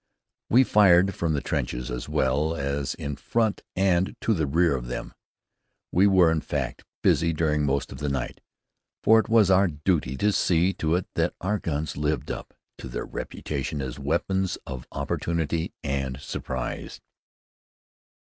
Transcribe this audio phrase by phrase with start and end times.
[0.49, 4.87] We fired from the trenches, as well as in front and to the rear of
[4.87, 5.13] them.
[5.91, 8.41] We were, in fact, busy during most of the night,
[9.03, 12.87] for it was our duty to see to it that our guns lived up to
[12.87, 16.99] their reputation as "weapons of opportunity and surprise."